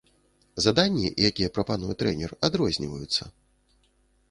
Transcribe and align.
Заданні, 0.63 1.11
якія 1.29 1.51
прапануе 1.59 1.93
трэнер, 2.01 2.35
адрозніваюцца. 2.49 3.23